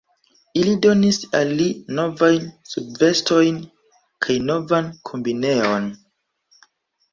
[0.59, 1.67] Ili donis al li
[1.99, 3.61] novajn subvestojn
[4.27, 5.89] kaj novan kombineon.